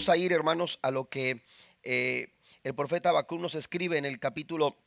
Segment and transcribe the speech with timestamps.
[0.00, 1.42] vamos a ir, hermanos, a lo que
[1.82, 2.32] eh,
[2.64, 4.78] el profeta Habacuc nos escribe en el capítulo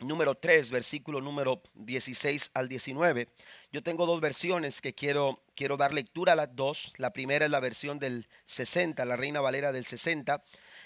[0.00, 3.30] número 3, versículo número 16 al 19.
[3.72, 6.92] Yo tengo dos versiones que quiero, quiero dar lectura a las dos.
[6.98, 10.42] La primera es la versión del 60, la Reina Valera del 60,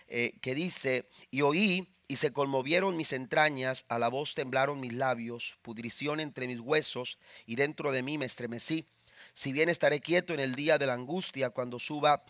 [0.06, 4.92] eh, que dice, y oí y se conmovieron mis entrañas, a la voz temblaron mis
[4.92, 8.86] labios, pudrición entre mis huesos, y dentro de mí me estremecí.
[9.34, 12.22] Si bien estaré quieto en el día de la angustia, cuando suba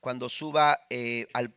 [0.00, 1.54] cuando suba eh, al,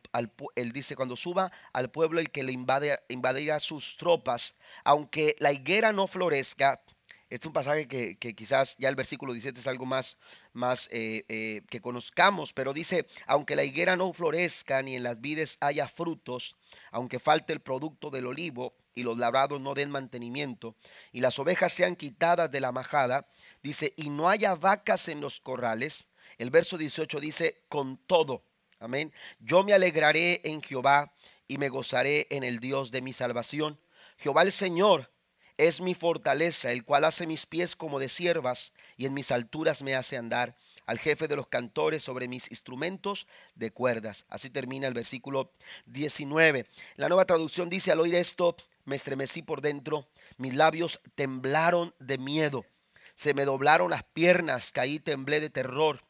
[0.54, 4.54] él dice, cuando suba al pueblo el que le invade, invadirá sus tropas,
[4.84, 6.82] aunque la higuera no florezca,
[7.30, 10.18] este es un pasaje que, quizás ya el versículo 17 es algo más,
[10.52, 15.20] más eh, eh, que conozcamos, pero dice, aunque la higuera no florezca ni en las
[15.20, 16.54] vides haya frutos,
[16.92, 20.76] aunque falte el producto del olivo y los labrados no den mantenimiento,
[21.10, 23.26] y las ovejas sean quitadas de la majada,
[23.62, 28.42] dice, y no haya vacas en los corrales, el verso 18 dice, con todo,
[28.78, 31.12] amén, yo me alegraré en Jehová
[31.48, 33.78] y me gozaré en el Dios de mi salvación.
[34.18, 35.10] Jehová el Señor
[35.56, 39.82] es mi fortaleza, el cual hace mis pies como de siervas y en mis alturas
[39.82, 40.56] me hace andar.
[40.86, 44.24] Al jefe de los cantores sobre mis instrumentos de cuerdas.
[44.28, 45.52] Así termina el versículo
[45.86, 46.66] 19.
[46.96, 52.18] La nueva traducción dice, al oír esto, me estremecí por dentro, mis labios temblaron de
[52.18, 52.66] miedo,
[53.14, 56.02] se me doblaron las piernas, caí, temblé de terror.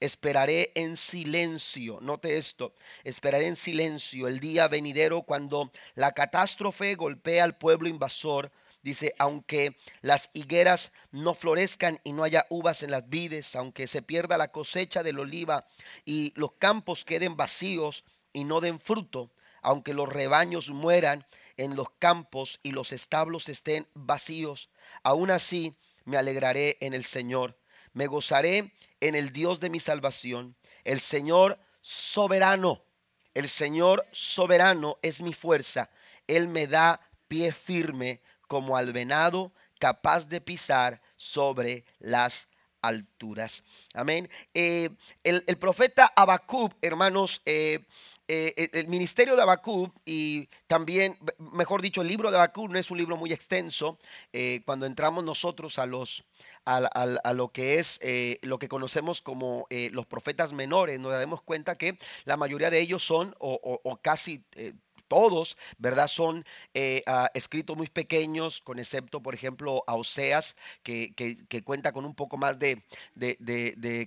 [0.00, 2.72] Esperaré en silencio, note esto,
[3.04, 8.50] esperaré en silencio el día venidero cuando la catástrofe golpea al pueblo invasor.
[8.82, 14.00] Dice, aunque las higueras no florezcan y no haya uvas en las vides, aunque se
[14.00, 15.66] pierda la cosecha del oliva
[16.06, 21.26] y los campos queden vacíos y no den fruto, aunque los rebaños mueran
[21.58, 24.70] en los campos y los establos estén vacíos,
[25.02, 27.58] aún así me alegraré en el Señor,
[27.92, 32.84] me gozaré en el Dios de mi salvación, el Señor soberano.
[33.32, 35.88] El Señor soberano es mi fuerza.
[36.26, 42.48] Él me da pie firme como al venado capaz de pisar sobre las
[42.82, 43.62] alturas.
[43.94, 44.28] Amén.
[44.54, 44.90] Eh,
[45.22, 47.84] el, profeta Abacub, hermanos, eh,
[48.32, 51.18] eh, el ministerio de Abacub y también,
[51.52, 53.98] mejor dicho, el libro de Abacub no es un libro muy extenso.
[54.64, 56.24] cuando entramos nosotros a los
[56.64, 61.42] a, lo que es eh, lo que conocemos como eh, los profetas menores, nos damos
[61.42, 64.72] cuenta que la mayoría de ellos son o, casi eh,
[65.10, 66.06] todos, ¿verdad?
[66.06, 70.54] Son eh, ah, escritos muy pequeños, con excepto, por ejemplo, a Oseas,
[70.84, 71.12] que,
[71.64, 72.80] cuenta con un poco más de,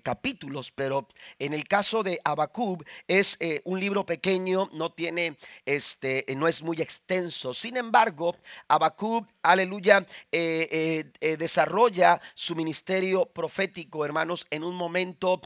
[0.01, 1.07] capítulos, pero
[1.39, 6.63] en el caso de Abacub es eh, un libro pequeño, no tiene, este, no es
[6.63, 7.53] muy extenso.
[7.53, 8.37] Sin embargo,
[8.69, 11.05] Abacub, aleluya, eh,
[11.37, 15.41] desarrolla su ministerio profético, hermanos, en un momento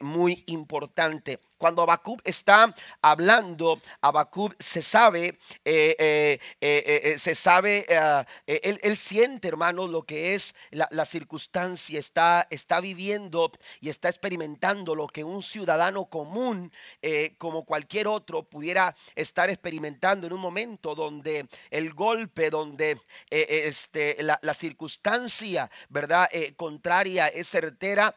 [0.00, 1.38] muy importante.
[1.58, 7.86] Cuando Abacub está hablando, Abacub se sabe, eh, eh, eh, se sabe,
[8.46, 13.50] él, siente, hermanos, lo que es la, circunstancia, está, está viviendo
[13.80, 16.72] y está experimentando lo que un ciudadano común,
[17.38, 23.00] como cualquier otro, pudiera estar experimentando en un momento donde el golpe, donde
[23.30, 28.14] este, la, circunstancia, ¿verdad?, contraria es certera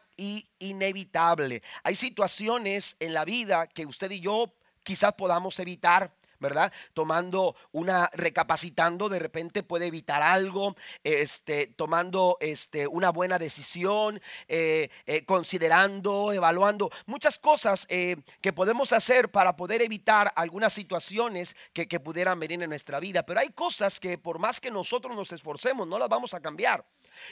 [0.60, 1.62] inevitable.
[1.82, 4.52] Hay situaciones en la vida que usted y yo
[4.84, 6.12] quizás podamos evitar.
[6.40, 6.72] ¿verdad?
[6.94, 14.88] Tomando una, recapacitando, de repente puede evitar algo, este, tomando este, una buena decisión, eh,
[15.06, 21.86] eh, considerando, evaluando muchas cosas eh, que podemos hacer para poder evitar algunas situaciones que,
[21.86, 23.22] que pudieran venir en nuestra vida.
[23.24, 26.84] Pero hay cosas que por más que nosotros nos esforcemos, no las vamos a cambiar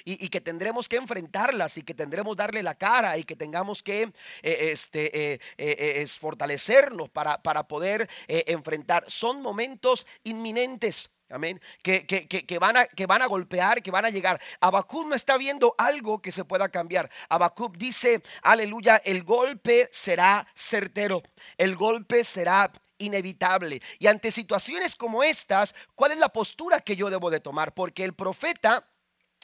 [0.04, 4.02] y, que tendremos que enfrentarlas y que tendremos darle la cara y que tengamos que
[4.02, 4.12] eh,
[4.42, 9.04] este, eh, eh, fortalecernos para, para poder enfrentar.
[9.08, 11.10] Son momentos inminentes.
[11.30, 11.60] Amén.
[11.82, 14.40] Que, que, van a, que van a golpear, que van a llegar.
[14.60, 17.10] Abacub no está viendo algo que se pueda cambiar.
[17.28, 21.22] Abacub dice, aleluya, el golpe será certero.
[21.58, 23.82] El golpe será inevitable.
[23.98, 27.74] Y ante situaciones como estas, ¿cuál es la postura que yo debo de tomar?
[27.74, 28.88] Porque el profeta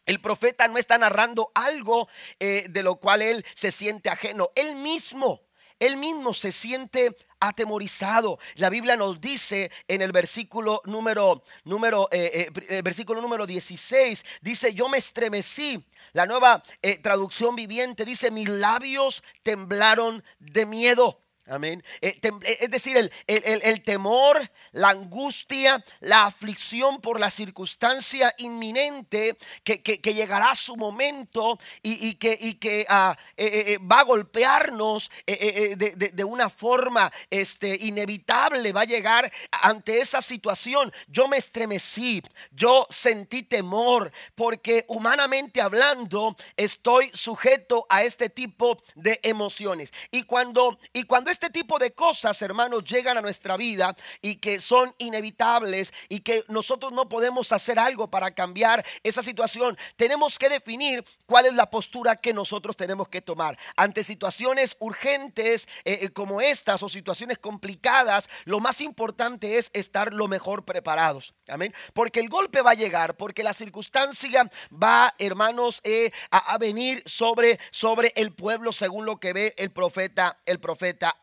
[0.07, 2.09] el profeta no está narrando algo
[2.39, 4.51] eh, de lo cual él se siente ajeno.
[4.55, 5.41] Él mismo,
[5.79, 8.39] él mismo se siente atemorizado.
[8.57, 14.75] La Biblia nos dice en el versículo número, número, eh, eh, versículo número 16, dice,
[14.75, 15.85] yo me estremecí.
[16.13, 16.63] La nueva
[17.03, 21.24] traducción viviente dice, mis labios temblaron de miedo.
[21.47, 21.85] Amén.
[22.01, 22.97] Eh, eh, es decir,
[23.27, 32.15] el, temor, la angustia, la aflicción por la circunstancia inminente que, llegará su momento y,
[32.15, 39.31] que, que ah, eh, va a golpearnos de, una forma este, inevitable, va a llegar
[39.51, 40.91] ante esa situación.
[41.09, 49.21] Yo me estremecí, yo sentí temor porque humanamente hablando estoy sujeto a este tipo de
[49.23, 49.93] emociones.
[50.11, 54.61] Y cuando, y cuando este tipo de cosas, hermanos, llegan a nuestra vida y que
[54.61, 60.49] son inevitables y que nosotros no podemos hacer algo para cambiar esa situación, tenemos que
[60.49, 63.59] definir cuál es la postura que nosotros tenemos que tomar.
[63.75, 70.15] Ante situaciones urgentes eh, eh, como estas o situaciones complicadas, lo más importante es estar
[70.15, 71.35] lo mejor preparados.
[71.49, 71.75] Amén.
[71.95, 77.59] Porque el golpe va a llegar, porque la circunstancia va, hermanos, eh, a, venir sobre,
[77.71, 81.17] sobre el pueblo según lo que ve el profeta, el profeta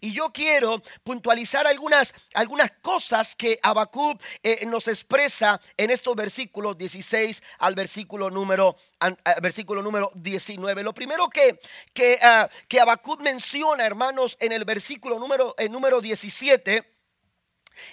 [0.00, 6.76] Y yo quiero puntualizar algunas, algunas cosas que Abacub eh, nos expresa en estos versículos
[6.76, 8.76] 16 al versículo número,
[9.40, 10.82] versículo número 19.
[10.82, 11.58] Lo primero que,
[11.92, 12.80] que, uh, que
[13.20, 16.84] menciona, hermanos, en el versículo número, el número 17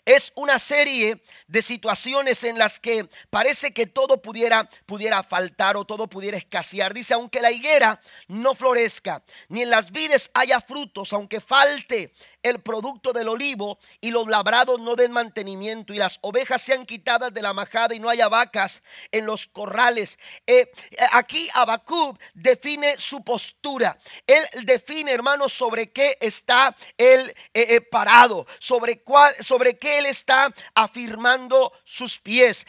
[0.06, 5.86] es una serie de situaciones en las que parece que todo pudiera, pudiera faltar o
[5.86, 6.94] todo pudiera escasear.
[6.94, 12.12] Dice, aunque la higuera no florezca, ni en las vides haya frutos, aunque falte
[12.44, 17.34] el producto del olivo y los labrados no den mantenimiento y las ovejas sean quitadas
[17.34, 18.81] de la majada y no haya vacas
[19.12, 20.18] en los corrales.
[20.48, 20.72] Eh,
[21.12, 23.98] aquí Abacub define su postura.
[24.26, 30.06] Él define, hermanos, sobre qué está él eh, eh, parado, sobre, cuál, sobre qué él
[30.06, 32.66] está afirmando sus pies.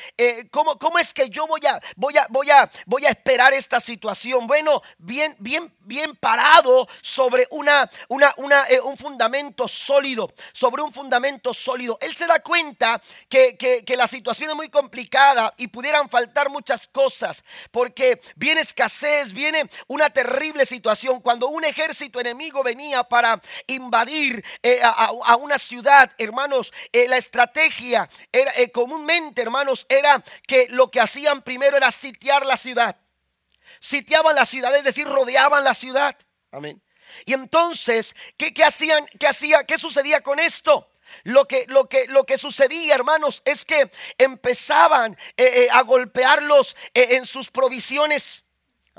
[0.51, 3.81] ¿cómo, ¿cómo, es que yo voy a, voy, a, voy, a, voy a esperar esta
[3.81, 4.47] situación?
[4.47, 11.55] Bueno, bien, bien, bien parado sobre una, una, una un fundamento sólido, sobre un fundamento
[11.55, 11.99] sólido.
[12.01, 16.89] Él se da cuenta que, que, la situación es muy complicada y pudieran faltar muchas
[16.89, 21.21] cosas, porque viene escasez, viene una terrible situación.
[21.21, 28.09] Cuando un ejército enemigo venía para invadir eh, a, una ciudad, hermanos, eh, la estrategia
[28.33, 32.97] era eh, comúnmente, hermanos, era que lo que hacían primero era sitiar la ciudad.
[33.79, 36.17] Sitiaban la ciudad, es decir, rodeaban la ciudad.
[36.51, 36.83] Amén.
[37.25, 39.07] Y entonces, ¿qué, hacían?
[39.19, 39.65] ¿Qué hacía?
[39.65, 40.91] ¿Qué sucedía con esto?
[41.25, 47.27] Lo que, lo, que, lo que, sucedía, hermanos, es que empezaban eh, a golpearlos en
[47.27, 48.45] sus provisiones.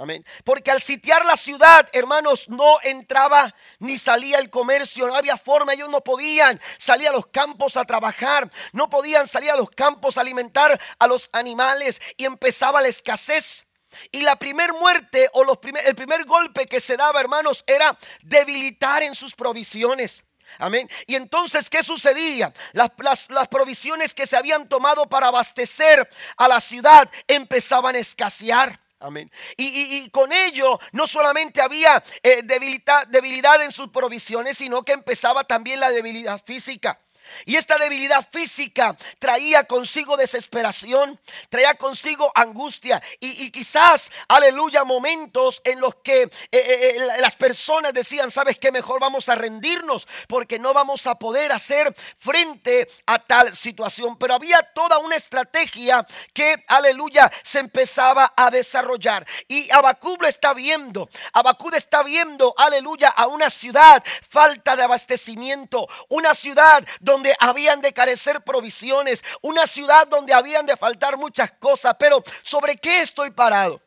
[0.02, 0.26] Amén.
[0.44, 5.74] Porque al sitiar la ciudad, hermanos, no entraba ni salía el comercio, no había forma,
[5.74, 10.18] ellos no podían salir a los campos a trabajar, no podían salir a los campos
[10.18, 13.68] a alimentar a los animales y empezaba la escasez.
[14.12, 19.04] Y la primer muerte o los el primer golpe que se daba, hermanos, era debilitar
[19.04, 20.24] en sus provisiones.
[20.58, 20.90] Amén.
[21.06, 22.52] Y entonces, ¿qué sucedía?
[22.74, 22.90] Las,
[23.30, 28.82] las, provisiones que se habían tomado para abastecer a la ciudad empezaban a escasear.
[29.02, 29.32] Amén.
[29.58, 35.44] Y, con ello no solamente había eh, debilidad, debilidad en sus provisiones, sino que empezaba
[35.44, 37.00] también la debilidad física.
[37.46, 41.20] Y esta debilidad física traía consigo desesperación,
[41.50, 47.94] traía consigo angustia y, quizás, aleluya, momentos en los que eh, eh, eh, las personas
[47.94, 48.72] decían, ¿sabes qué?
[48.72, 54.18] Mejor vamos a rendirnos porque no vamos a poder hacer frente a tal situación.
[54.18, 59.26] Pero había toda una estrategia que, aleluya, se empezaba a desarrollar.
[59.48, 61.10] Y Abacub lo está viendo.
[61.34, 67.82] Abacub está viendo, aleluya, a una ciudad falta de abastecimiento, una ciudad donde donde habían
[67.82, 73.30] de carecer provisiones, una ciudad donde habían de faltar muchas cosas, pero ¿sobre qué estoy
[73.30, 73.80] parado?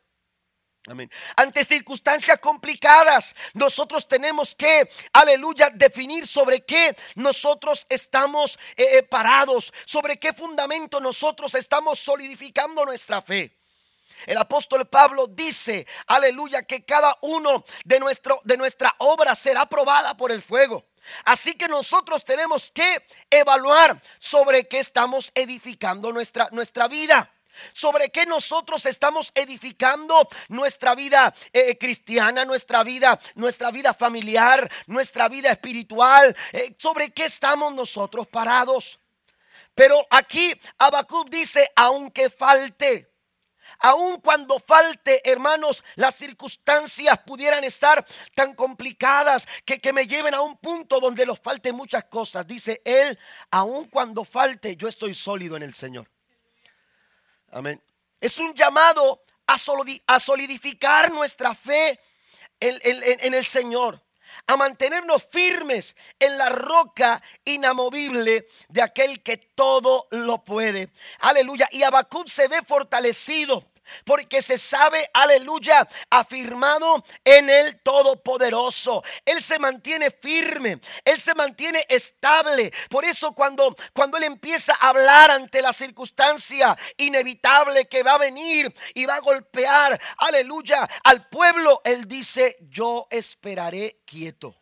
[0.86, 1.10] Amén.
[1.34, 9.72] Ante circunstancias complicadas, nosotros tenemos que, aleluya, definir sobre qué nosotros estamos eh, eh, parados,
[9.84, 13.56] sobre qué fundamento nosotros estamos solidificando nuestra fe.
[14.26, 20.16] El apóstol Pablo dice, aleluya, que cada uno de, nuestro, de nuestra obra será probada
[20.16, 20.84] por el fuego.
[21.24, 27.30] Así que nosotros tenemos que evaluar sobre qué estamos edificando nuestra, nuestra vida.
[27.72, 35.28] Sobre qué nosotros estamos edificando nuestra vida eh, cristiana, nuestra vida, nuestra vida familiar, nuestra
[35.28, 36.36] vida espiritual.
[36.52, 38.98] Eh, sobre qué estamos nosotros parados.
[39.74, 43.13] Pero aquí Abacub dice, aunque falte,
[43.84, 48.02] Aun cuando falte, hermanos, las circunstancias pudieran estar
[48.34, 52.46] tan complicadas que, que me lleven a un punto donde nos falte muchas cosas.
[52.46, 53.18] Dice él,
[53.50, 56.10] aun cuando falte, yo estoy sólido en el Señor.
[57.50, 57.82] Amén.
[58.22, 62.00] Es un llamado a solidificar nuestra fe
[62.60, 64.02] en, en el Señor
[64.46, 70.88] a mantenernos firmes en la roca inamovible de aquel que todo lo puede.
[71.20, 71.68] Aleluya.
[71.70, 73.73] Y Habacuc se ve fortalecido
[74.04, 79.02] porque se sabe, aleluya, afirmado en el Todopoderoso.
[79.24, 82.72] Él se mantiene firme, él se mantiene estable.
[82.88, 88.18] Por eso cuando, cuando él empieza a hablar ante la circunstancia inevitable que va a
[88.18, 94.54] venir y va a golpear, aleluya, al pueblo, él dice, yo esperaré quieto.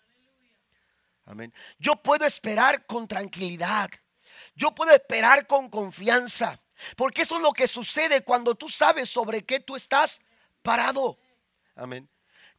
[1.26, 1.52] Amén.
[1.79, 3.91] Yo puedo esperar con tranquilidad.
[4.55, 6.59] Yo puedo esperar con confianza.
[6.96, 10.20] Porque eso es lo que sucede cuando tú sabes sobre qué tú estás
[10.62, 11.18] parado.
[11.76, 12.08] Amén.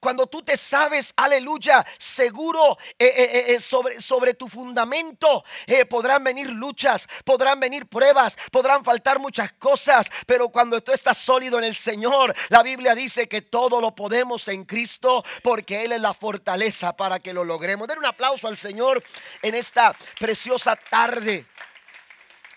[0.04, 5.46] Cuando tú te sabes, aleluya, seguro eh, eh, eh, sobre, sobre, tu fundamento,
[5.90, 11.58] podrán venir luchas, podrán venir pruebas, podrán faltar muchas cosas, pero cuando tú estás sólido
[11.58, 16.02] en el Señor, la Biblia dice que todo lo podemos en Cristo porque Él es
[16.02, 17.88] la fortaleza para que lo logremos.
[17.88, 19.02] Den un aplauso al Señor
[19.42, 21.46] en esta preciosa tarde.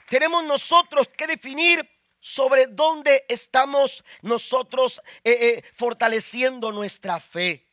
[0.09, 1.89] Tenemos nosotros que definir
[2.21, 7.67] sobre dónde estamos nosotros eh, eh, fortaleciendo nuestra fe.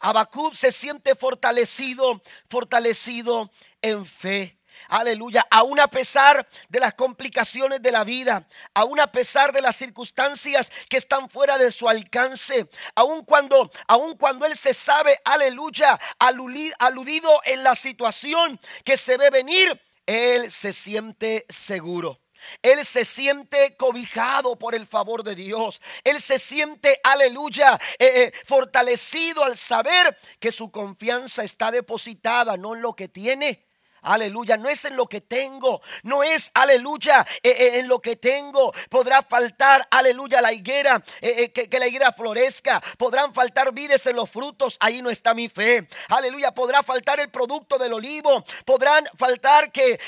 [0.00, 3.50] Habacuc se siente fortalecido, fortalecido
[3.82, 4.56] en fe.
[4.88, 9.74] Aleluya, aún a pesar de las complicaciones de la vida, aún a pesar de las
[9.74, 15.98] circunstancias que están fuera de su alcance, aun cuando, aun cuando él se sabe, aleluya,
[16.18, 22.20] aludido en la situación que se ve venir, él se siente seguro.
[22.62, 25.80] Él se siente cobijado por el favor de Dios.
[26.04, 32.74] Él se siente, aleluya, eh, eh, fortalecido al saber que su confianza está depositada no
[32.74, 33.65] en lo que tiene,
[34.06, 38.14] Aleluya, no es en lo que tengo, no es, aleluya, eh, eh, en lo que
[38.14, 38.72] tengo.
[38.88, 42.80] Podrá faltar, aleluya, la higuera, eh, que, la higuera florezca.
[42.98, 45.88] Podrán faltar vides en los frutos, ahí no está mi fe.
[46.08, 48.44] Aleluya, podrá faltar el producto del olivo.
[48.64, 50.00] Podrán faltar que,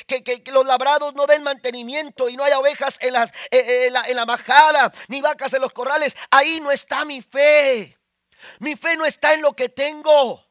[0.47, 3.33] los labrados no den mantenimiento y no haya ovejas en, las,
[3.91, 6.17] la, en la majada, ni vacas en los corrales.
[6.31, 7.99] Ahí no está mi fe.
[8.61, 10.48] Mi fe no está en lo que tengo.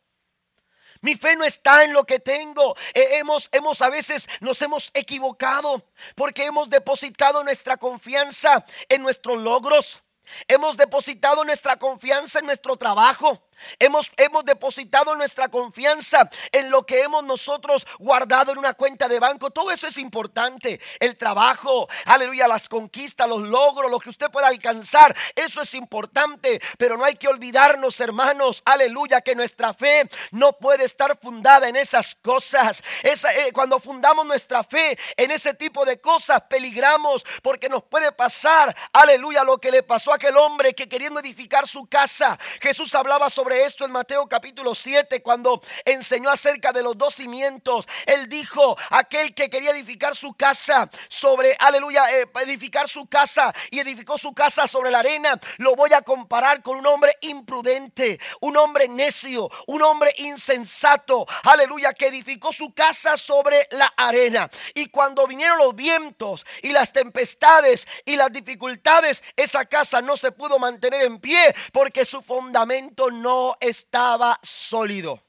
[1.01, 2.75] Mi fe no está en lo que tengo.
[2.94, 5.84] Eh, hemos, hemos a veces nos hemos equivocado
[6.16, 10.04] porque hemos depositado nuestra confianza en nuestros logros.
[10.48, 13.47] Hemos depositado nuestra confianza en nuestro trabajo.
[13.80, 19.20] Hemos, hemos depositado nuestra confianza en lo que hemos nosotros guardado en una cuenta de
[19.20, 19.52] banco.
[19.52, 20.80] Todo eso es importante.
[21.00, 25.16] El trabajo, aleluya, las conquistas, los logros, lo que usted pueda alcanzar.
[25.36, 26.62] Eso es importante.
[26.78, 31.76] Pero no hay que olvidarnos, hermanos, aleluya, que nuestra fe no puede estar fundada en
[31.76, 32.84] esas cosas.
[33.04, 38.76] Eh, cuando fundamos nuestra fe en ese tipo de cosas, peligramos porque nos puede pasar,
[38.94, 43.30] aleluya, lo que le pasó a aquel hombre que queriendo edificar su casa, Jesús hablaba
[43.30, 47.88] sobre esto en Mateo capítulo 7 cuando enseñó acerca de los dos cimientos.
[48.06, 53.80] Él dijo, aquel que quería edificar su casa sobre, aleluya, eh, edificar su casa y
[53.80, 58.58] edificó su casa sobre la arena, lo voy a comparar con un hombre imprudente, un
[58.58, 64.50] hombre necio, un hombre insensato, aleluya, que edificó su casa sobre la arena.
[64.74, 70.32] Y cuando vinieron los vientos y las tempestades y las dificultades, esa casa no se
[70.32, 75.22] pudo mantener en pie porque su fundamento no estaba sólido.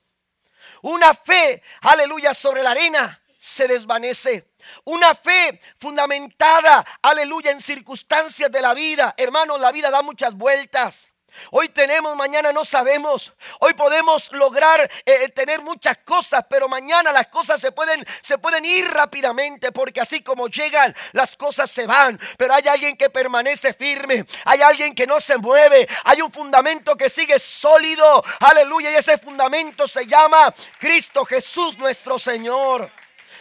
[0.83, 4.53] Una fe, aleluya, sobre la arena se desvanece.
[4.85, 9.15] Una fe fundamentada, aleluya, en circunstancias de la vida.
[9.17, 11.13] Hermanos, la vida da muchas vueltas.
[11.51, 13.33] Hoy tenemos, mañana no sabemos.
[13.61, 18.65] Hoy podemos lograr eh, tener muchas cosas, pero mañana las cosas se pueden, se pueden
[18.65, 22.19] ir rápidamente porque así como llegan, las cosas se van.
[22.37, 26.97] Pero hay alguien que permanece firme, hay alguien que no se mueve, hay un fundamento
[26.97, 28.25] que sigue sólido.
[28.41, 32.91] Aleluya, y ese fundamento se llama Cristo Jesús nuestro Señor.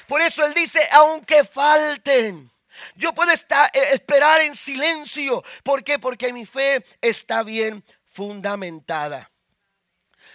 [0.08, 2.52] Por eso Él dice, aunque falten.
[2.96, 5.44] Yo puedo estar, eh, esperar en silencio.
[5.64, 6.00] ¿Por qué?
[6.00, 9.30] Porque mi fe está bien fundamentada.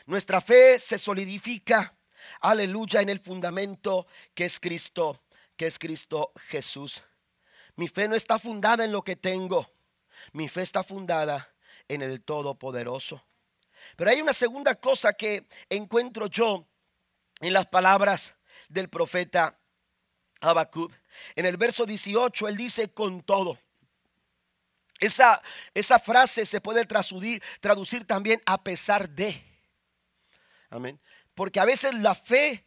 [0.07, 1.95] Nuestra fe se solidifica,
[2.41, 5.21] aleluya, en el fundamento que es Cristo,
[5.57, 7.03] que es Cristo Jesús.
[7.77, 9.71] Mi fe no está fundada en lo que tengo.
[10.33, 11.53] Mi fe está fundada
[11.89, 13.23] en el Todopoderoso.
[13.97, 16.67] Pero hay una segunda cosa que encuentro yo
[17.41, 18.35] en las palabras
[18.69, 19.59] del profeta
[20.43, 20.93] Habacuc.
[21.35, 23.59] En el verso 18 él dice con todo.
[25.01, 25.43] Esa,
[25.75, 29.43] esa frase se puede traducir, traducir también a pesar de.
[30.71, 31.01] Amén.
[31.35, 32.65] Porque a veces la fe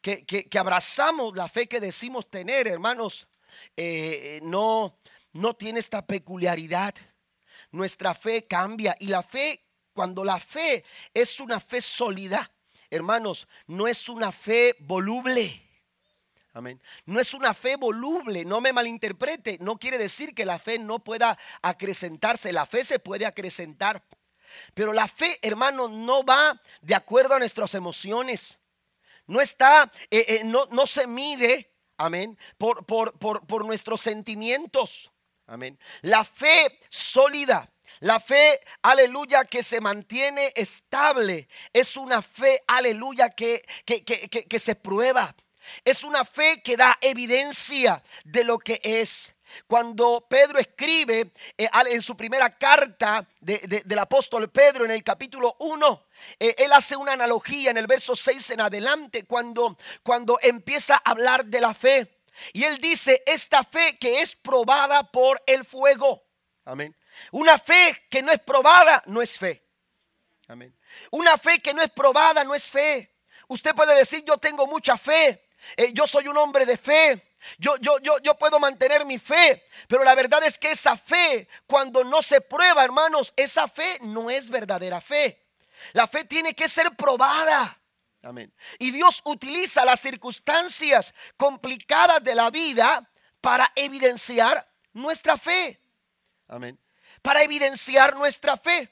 [0.00, 3.28] que, abrazamos, la fe que decimos tener, hermanos,
[3.76, 4.98] eh, no,
[5.32, 6.94] no tiene esta peculiaridad.
[7.70, 9.64] Nuestra fe cambia y la fe,
[9.94, 12.50] cuando la fe es una fe sólida,
[12.90, 15.71] hermanos, no es una fe voluble.
[16.54, 16.82] Amén.
[17.06, 19.56] No es una fe voluble, no me malinterprete.
[19.60, 22.52] No quiere decir que la fe no pueda acrecentarse.
[22.52, 24.04] La fe se puede acrecentar.
[24.74, 28.58] Pero la fe, hermano, no va de acuerdo a nuestras emociones.
[29.26, 35.10] No está, eh, eh, no, no, se mide, amén, por, por, por, por nuestros sentimientos.
[35.46, 35.78] Amén.
[36.02, 37.66] La fe sólida,
[38.00, 44.58] la fe, aleluya, que se mantiene estable, es una fe, aleluya, que, que, que, que
[44.58, 45.34] se prueba.
[45.84, 49.34] Es una fe que da evidencia de lo que es.
[49.66, 56.06] Cuando Pedro escribe eh, en su primera carta del apóstol Pedro en el capítulo 1,
[56.40, 61.10] eh, él hace una analogía en el verso 6 en adelante cuando, cuando empieza a
[61.10, 62.22] hablar de la fe.
[62.52, 66.24] Y él dice, esta fe que es probada por el fuego.
[66.64, 66.96] Amén.
[67.30, 69.62] Una fe que no es probada no es fe.
[70.48, 70.74] Amén.
[71.10, 73.10] Una fe que no es probada no es fe.
[73.48, 75.41] Usted puede decir, yo tengo mucha fe.
[75.76, 77.20] Eh, yo soy un hombre de fe.
[77.58, 81.48] Yo, yo, yo, yo puedo mantener mi fe, pero la verdad es que esa fe,
[81.66, 85.42] cuando no se prueba, hermanos, esa fe no es verdadera fe.
[85.92, 87.78] La fe tiene que ser probada.
[88.22, 88.52] Amén.
[88.78, 95.80] Y Dios utiliza las circunstancias complicadas de la vida para evidenciar nuestra fe.
[96.46, 96.78] Amén.
[97.20, 98.88] Para evidenciar nuestra fe.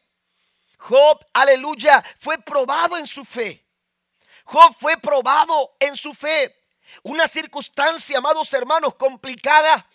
[0.78, 3.64] Job, aleluya, fue probado en su fe.
[4.44, 6.59] Job fue probado en su fe.
[7.02, 9.86] Una circunstancia, amados hermanos, complicada.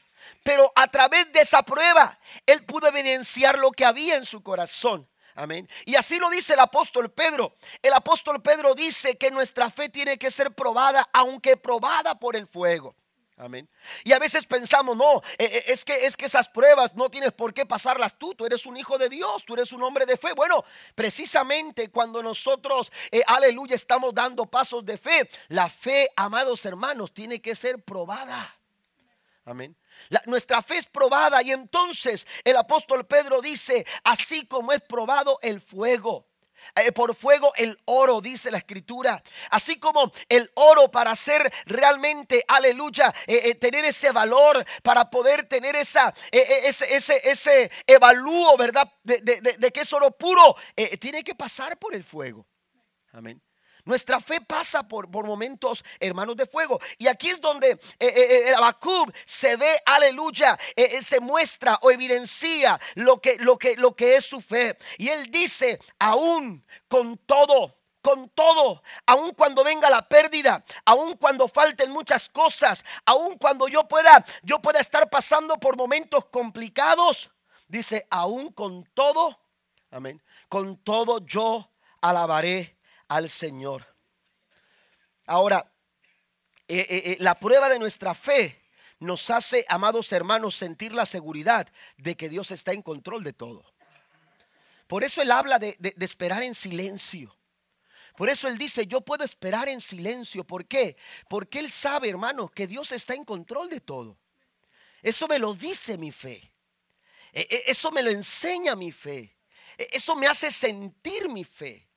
[0.43, 5.07] Pero a través de esa prueba, él pudo evidenciar lo que había en su corazón.
[5.35, 5.67] Amén.
[5.85, 7.55] Y así lo dice el apóstol Pedro.
[7.81, 12.47] El apóstol Pedro dice que nuestra fe tiene que ser probada, aunque probada por el
[12.47, 12.95] fuego.
[13.37, 13.69] Amén.
[14.05, 17.33] Y a veces pensamos, no, eh, eh, es que, es que esas pruebas no tienes
[17.33, 18.33] por qué pasarlas tú.
[18.33, 20.31] Tú eres un hijo de Dios, tú eres un hombre de fe.
[20.33, 20.63] Bueno,
[20.95, 27.41] precisamente cuando nosotros, eh, aleluya, estamos dando pasos de fe, la fe, amados hermanos, tiene
[27.41, 28.57] que ser probada.
[29.43, 29.77] Amén.
[30.25, 35.61] nuestra fe es probada y entonces el apóstol Pedro dice, así como es probado el
[35.61, 36.25] fuego.
[36.75, 39.21] Eh, por fuego el oro, dice la escritura.
[39.51, 45.47] Así como el oro para ser realmente, aleluya, eh, eh, tener ese valor, para poder
[45.47, 48.91] tener esa, ese, ese, ese evalúo, ¿verdad?
[49.03, 50.55] De, de, que es oro puro,
[50.99, 52.45] tiene que pasar por el fuego.
[53.11, 53.44] Amén.
[53.85, 56.79] Nuestra fe pasa por, por, momentos, hermanos, de fuego.
[56.97, 58.55] Y aquí es donde eh, eh, eh
[59.25, 64.25] se ve, aleluya, eh, se muestra o evidencia lo que, lo, que, lo que es
[64.25, 64.75] su fe.
[64.97, 71.47] Y él dice, aún con todo, con todo, aun cuando venga la pérdida, aun cuando
[71.47, 77.29] falten muchas cosas, aun cuando yo pueda, yo pueda estar pasando por momentos complicados,
[77.67, 79.39] dice, aún con todo,
[79.91, 81.71] amén, con todo yo
[82.01, 82.74] alabaré
[83.07, 83.85] al Señor.
[85.25, 85.71] Ahora,
[86.67, 88.61] eh, eh, eh, la prueba de nuestra fe
[88.99, 93.63] nos hace, amados hermanos, sentir la seguridad de que Dios está en control de todo.
[94.87, 97.35] Por eso Él habla de, de esperar en silencio.
[98.15, 100.45] Por eso Él dice, yo puedo esperar en silencio.
[100.45, 100.95] ¿Por qué?
[101.27, 104.17] Porque Él sabe, hermanos, que Dios está en control de todo.
[105.01, 106.51] Eso me lo dice mi fe.
[107.33, 109.35] E, e, eso me lo enseña mi fe.
[109.77, 111.87] E, eso me hace sentir mi fe.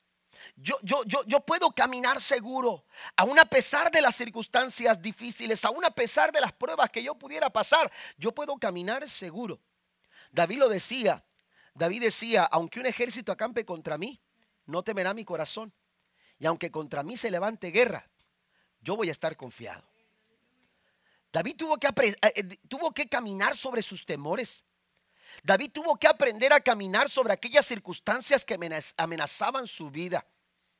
[0.61, 2.83] Yo, yo, yo, yo puedo caminar seguro,
[3.15, 7.15] aún a pesar de las circunstancias difíciles, aún a pesar de las pruebas que yo
[7.15, 9.61] pudiera pasar, yo puedo caminar seguro.
[10.31, 11.23] David lo decía,
[11.73, 14.21] David decía, aunque un ejército acampe contra mí,
[14.65, 15.73] no temerá mi corazón.
[16.39, 18.09] Y aunque contra mí se levante guerra,
[18.81, 19.87] yo voy a estar confiado.
[21.31, 24.63] David tuvo que, eh, eh, tuvo que caminar sobre sus temores.
[25.43, 28.57] David tuvo que aprender a caminar sobre aquellas circunstancias que
[28.97, 30.25] amenazaban su vida.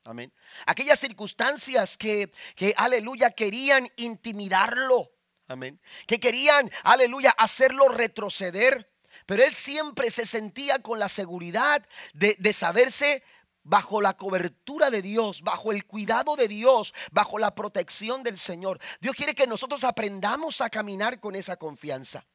[0.05, 0.33] Amén.
[0.65, 5.11] Aquellas circunstancias que, que, aleluya, querían intimidarlo.
[5.47, 5.79] Amén.
[6.07, 8.91] Que querían, aleluya, hacerlo retroceder.
[9.25, 13.23] Pero él siempre se sentía con la seguridad de, de saberse
[13.63, 18.79] bajo la cobertura de Dios, bajo el cuidado de Dios, bajo la protección del Señor.
[19.01, 22.25] Dios quiere que nosotros aprendamos a caminar con esa confianza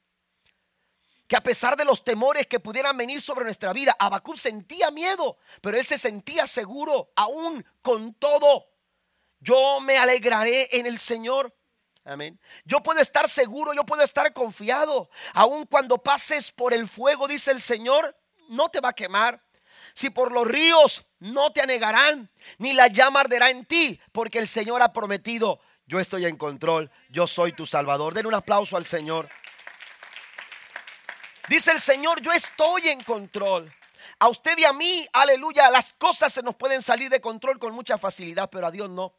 [1.26, 5.38] que a pesar de los temores que pudieran venir sobre nuestra vida, Abacú sentía miedo,
[5.60, 8.66] pero él se sentía seguro, aún con todo.
[9.40, 11.54] Yo me alegraré en el Señor.
[12.04, 12.38] Amén.
[12.64, 15.08] Yo puedo estar seguro, yo puedo estar confiado.
[15.32, 18.16] Aun cuando pases por el fuego, dice el Señor,
[18.48, 19.42] no te va a quemar.
[19.94, 24.48] Si por los ríos no te anegarán, ni la llama arderá en ti, porque el
[24.48, 28.12] Señor ha prometido, yo estoy en control, yo soy tu Salvador.
[28.14, 29.28] Den un aplauso al Señor.
[31.48, 33.72] Dice el Señor, yo estoy en control.
[34.18, 37.74] a usted y a mí, aleluya, las cosas se nos pueden salir de control con
[37.74, 39.14] mucha facilidad, pero a Dios no.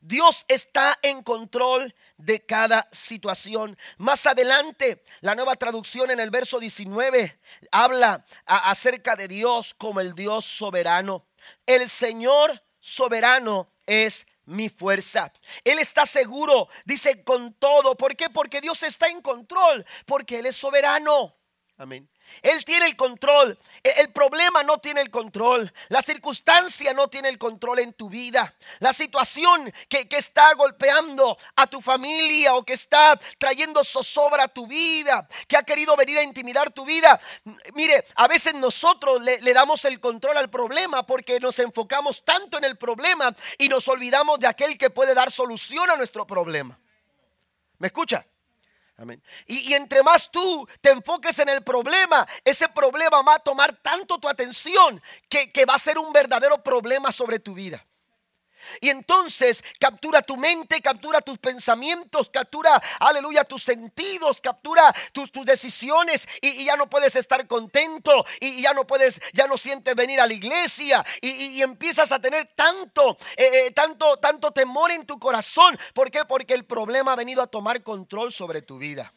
[0.00, 3.78] Dios está en control de cada situación.
[3.96, 7.40] Más adelante, la nueva traducción en el verso 19
[7.72, 11.26] habla acerca de Dios como el Dios soberano.
[11.66, 15.32] El Señor soberano es mi fuerza.
[15.62, 17.96] Él está seguro, dice con todo.
[17.96, 18.30] ¿Por qué?
[18.30, 21.36] Porque Dios está en control, porque Él es soberano.
[21.76, 22.08] Amén.
[22.42, 23.58] Él tiene el control.
[23.82, 25.72] E, el problema no tiene el control.
[25.88, 28.54] La circunstancia no tiene el control en tu vida.
[28.80, 34.66] La situación que, está golpeando a tu familia o que está trayendo zozobra a tu
[34.66, 37.20] vida, que ha querido venir a intimidar tu vida.
[37.74, 42.58] Mire, a veces nosotros le, le damos el control al problema porque nos enfocamos tanto
[42.58, 46.78] en el problema y nos olvidamos de aquel que puede dar solución a nuestro problema.
[47.78, 48.26] ¿Me escucha?
[49.46, 54.18] Y, entre más tú te enfoques en el problema, ese problema va a tomar tanto
[54.18, 57.84] tu atención que, que va a ser un verdadero problema sobre tu vida.
[58.80, 65.44] Y entonces captura tu mente, captura tus pensamientos, captura, aleluya, tus sentidos, captura tus, tus
[65.44, 70.20] decisiones y, ya no puedes estar contento y, ya no puedes, ya no sientes venir
[70.20, 75.18] a la iglesia y, empiezas a tener tanto, eh, eh, tanto, tanto temor en tu
[75.18, 75.78] corazón.
[75.94, 76.24] ¿Por qué?
[76.24, 79.12] Porque el problema ha venido a tomar control sobre tu vida.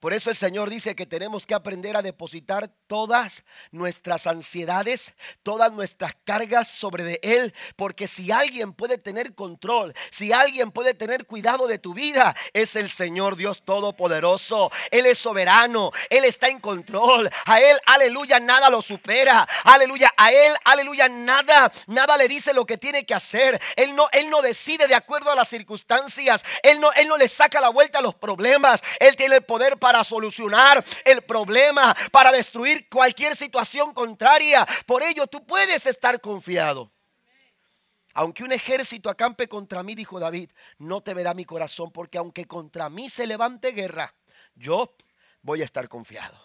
[0.00, 5.72] Por eso el Señor dice que tenemos que aprender a depositar todas nuestras ansiedades, todas
[5.72, 7.54] nuestras cargas sobre de Él.
[7.76, 12.76] Porque si alguien puede tener control, si alguien puede tener cuidado de tu vida, es
[12.76, 14.70] el Señor Dios Todopoderoso.
[14.90, 17.30] Él es soberano, Él está en control.
[17.46, 19.46] A Él, aleluya, nada lo supera.
[19.64, 23.60] Aleluya, a Él, aleluya, nada, nada le dice lo que tiene que hacer.
[23.76, 26.44] Él no, Él no decide de acuerdo a las circunstancias.
[26.62, 28.82] Él no, Él no le saca la vuelta a los problemas.
[29.00, 34.66] Él tiene el poder para para solucionar el problema, para destruir cualquier situación contraria.
[34.84, 36.90] Por ello tú puedes estar confiado.
[38.12, 42.46] Aunque un ejército acampe contra mí, dijo David, no te verá mi corazón, porque aunque
[42.46, 44.12] contra mí se levante guerra,
[44.56, 44.92] yo
[45.42, 46.36] voy a estar confiado.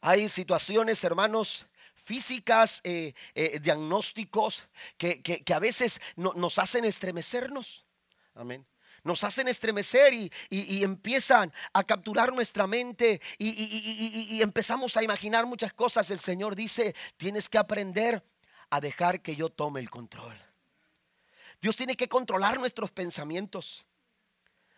[0.00, 1.66] Hay situaciones, hermanos,
[1.96, 7.84] físicas, eh, eh, diagnósticos, que, a veces nos hacen estremecernos.
[8.34, 8.71] Amén
[9.04, 10.30] nos hacen estremecer y,
[10.82, 16.10] empiezan a capturar nuestra mente y, empezamos a imaginar muchas cosas.
[16.10, 18.24] El Señor dice, tienes que aprender
[18.70, 20.38] a dejar que yo tome el control.
[21.60, 23.86] Dios tiene que controlar nuestros pensamientos.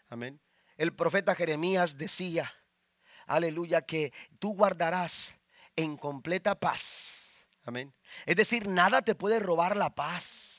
[0.09, 0.41] Amén.
[0.77, 2.53] El profeta Jeremías decía,
[3.27, 5.37] aleluya, que tú guardarás
[5.77, 7.47] en completa paz.
[7.65, 7.95] Amén.
[8.27, 10.54] Es decir, nada te puede robar la paz.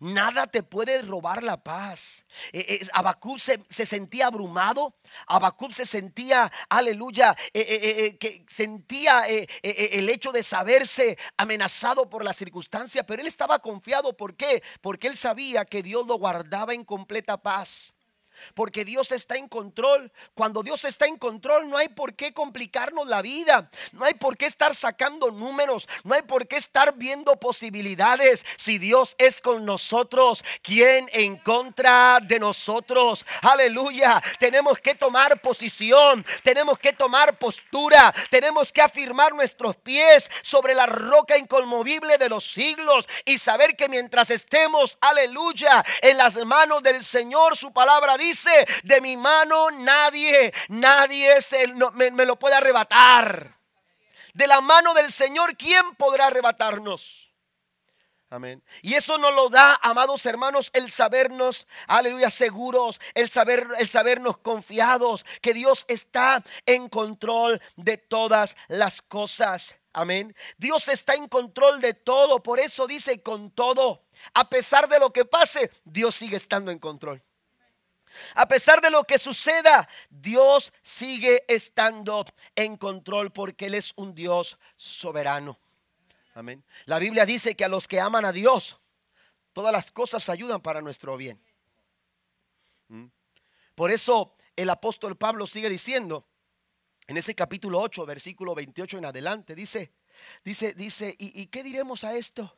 [0.00, 2.24] Nada te puede robar la paz.
[2.52, 4.96] Eh, eh se, sentía abrumado.
[5.28, 12.32] Abacub se sentía, aleluya, eh, eh, que sentía el hecho de saberse amenazado por la
[12.32, 14.16] circunstancia, pero él estaba confiado.
[14.16, 14.62] ¿Por qué?
[14.80, 17.95] Porque él sabía que Dios lo guardaba en completa paz.
[18.54, 20.10] Porque Dios está en control.
[20.34, 23.70] Cuando Dios está en control no hay por qué complicarnos la vida.
[23.92, 25.88] No hay por qué estar sacando números.
[26.04, 28.44] No hay por qué estar viendo posibilidades.
[28.56, 33.24] Si Dios es con nosotros, ¿quién en contra de nosotros?
[33.42, 34.22] Aleluya.
[34.38, 36.24] Tenemos que tomar posición.
[36.42, 38.14] Tenemos que tomar postura.
[38.30, 43.06] Tenemos que afirmar nuestros pies sobre la roca inconmovible de los siglos.
[43.24, 48.66] Y saber que mientras estemos, aleluya, en las manos del Señor, su palabra dice dice,
[48.84, 53.56] de mi mano nadie, nadie se, me, me lo puede arrebatar.
[54.34, 57.26] De la mano del Señor, ¿quién podrá arrebatarnos?
[58.28, 58.62] Amén.
[58.82, 64.38] Y eso nos lo da, amados hermanos, el sabernos, aleluya, seguros, el saber, el sabernos
[64.38, 69.76] confiados, que Dios está en control de todas las cosas.
[69.92, 70.34] Amén.
[70.58, 74.02] Dios está en control de todo, por eso dice con todo.
[74.34, 77.22] A pesar de lo que pase, Dios sigue estando en control.
[78.34, 84.14] A pesar de lo que suceda, Dios sigue estando en control porque Él es un
[84.14, 85.58] Dios soberano.
[86.34, 86.64] Amén.
[86.84, 88.78] La Biblia dice que a los que aman a Dios,
[89.52, 91.40] todas las cosas ayudan para nuestro bien.
[92.88, 93.06] ¿Mm?
[93.74, 96.26] Por eso el apóstol Pablo sigue diciendo
[97.06, 99.92] en ese capítulo 8, versículo 28 en adelante, dice,
[100.44, 102.54] dice, dice, ¿y, y qué diremos a esto?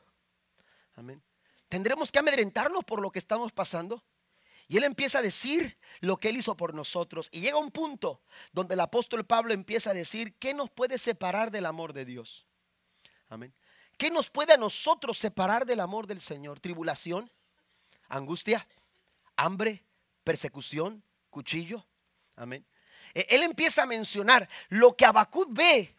[0.97, 1.23] Amén.
[1.69, 4.03] ¿Tendremos que amedrentarnos por lo que estamos pasando?
[4.69, 7.29] Y él empieza a decir lo que él hizo por nosotros.
[7.33, 8.21] Y llega un punto
[8.53, 12.47] donde el apóstol Pablo empieza a decir, ¿qué nos puede separar del amor de Dios?
[13.29, 13.55] Amén.
[13.97, 16.61] ¿Qué nos puede a nosotros separar del amor del Señor?
[16.61, 17.33] Tribulación,
[18.09, 18.69] angustia,
[19.37, 19.85] hambre,
[20.23, 21.87] persecución, cuchillo.
[22.37, 22.65] Amén.
[23.15, 25.97] E, él empieza a mencionar lo que Abacud ve,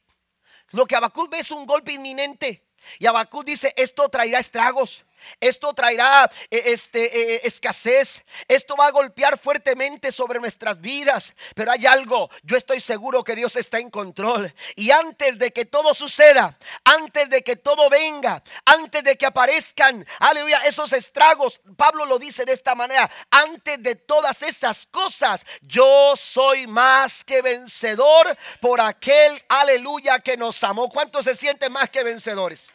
[0.71, 2.63] Lo que Habacuc ve es un golpe inminente.
[2.99, 5.05] Y Habacuc dice, esto traerá estragos.
[5.39, 8.23] Esto traerá eh, este, eh, escasez.
[8.47, 11.33] Esto va a golpear fuertemente sobre nuestras vidas.
[11.55, 14.53] Pero hay algo, yo estoy seguro que Dios está en control.
[14.75, 20.05] Y antes de que todo suceda, antes de que todo venga, antes de que aparezcan,
[20.19, 26.13] aleluya, esos estragos, Pablo lo dice de esta manera, antes de todas estas cosas, yo
[26.15, 30.89] soy más que vencedor por aquel, aleluya, que nos amó.
[30.89, 32.69] ¿Cuántos se sienten más que vencedores?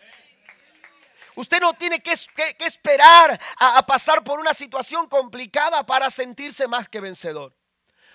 [1.36, 2.12] Usted no tiene que,
[2.60, 7.54] esperar a, pasar por una situación complicada para sentirse más que vencedor.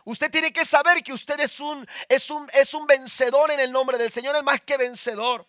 [0.06, 3.72] Usted tiene que saber que usted es un, es un, es un vencedor en el
[3.72, 5.46] nombre del Señor, es más que vencedor.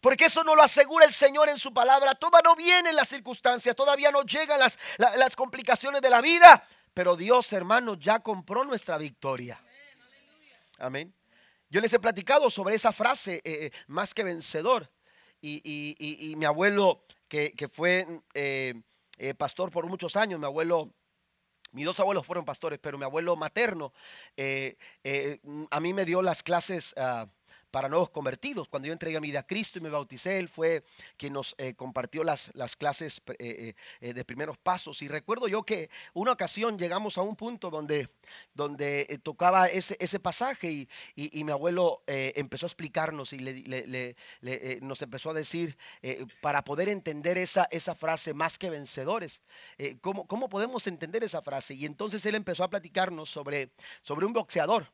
[0.00, 2.14] Porque eso no lo asegura el Señor en su palabra.
[2.14, 6.66] Todavía no vienen las circunstancias, todavía no llegan las, las complicaciones de la vida.
[6.94, 9.60] Pero Dios, hermanos, ya compró nuestra victoria.
[10.78, 11.12] Amén.
[11.68, 14.93] Yo les he platicado sobre esa frase, eh, eh, más que vencedor
[15.44, 18.74] y, mi abuelo, que, fue eh,
[19.18, 20.90] eh, pastor por muchos años, mi abuelo
[21.72, 23.92] mis dos abuelos fueron pastores, pero mi abuelo materno
[24.36, 24.76] eh,
[25.70, 27.26] a mí me dio las clases ah,
[27.74, 28.68] para nuevos convertidos.
[28.68, 30.84] Cuando yo entregué mi vida a Cristo y me bauticé, Él fue
[31.16, 35.02] quien nos eh, compartió las, las clases eh, eh, de primeros pasos.
[35.02, 38.08] Y recuerdo yo que una ocasión llegamos a un punto donde,
[38.54, 44.16] donde tocaba ese, ese pasaje y, y, mi abuelo empezó a explicarnos y le,
[44.80, 45.76] nos empezó a decir,
[46.40, 49.42] para poder entender esa, esa frase, más que vencedores,
[50.00, 51.74] ¿cómo, ¿cómo podemos entender esa frase?
[51.74, 54.86] Y entonces Él empezó a platicarnos sobre, sobre un boxeador.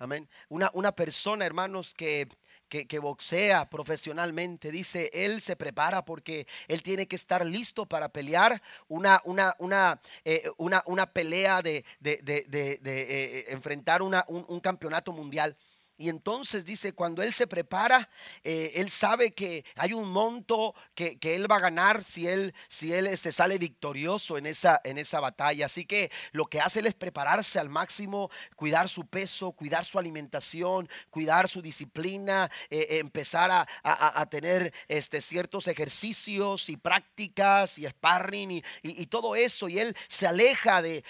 [0.00, 0.30] Amén.
[0.48, 2.26] Una, una persona, hermanos, que,
[2.70, 8.62] que, boxea profesionalmente, dice, él se prepara porque él tiene que estar listo para pelear
[8.88, 14.60] una, una, una, eh, una, una pelea de, de, de, de eh, enfrentar una, un
[14.60, 15.54] campeonato mundial.
[16.00, 18.08] Y entonces dice, cuando él se prepara,
[18.42, 22.94] eh, él sabe que hay un monto que, él va a ganar si él, si
[22.94, 25.66] él este, sale victorioso en esa, en esa batalla.
[25.66, 29.98] Así que lo que hace él es prepararse al máximo, cuidar su peso, cuidar su
[29.98, 38.62] alimentación, cuidar su disciplina, eh, empezar a, tener este, ciertos ejercicios y prácticas y sparring
[38.82, 39.68] y, todo eso.
[39.68, 41.04] Y él se aleja de,